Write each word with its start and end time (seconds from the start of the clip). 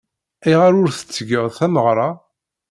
Ayɣer 0.45 0.73
ur 0.81 0.89
tettgeḍ 0.91 1.47
tameɣra? 1.57 2.09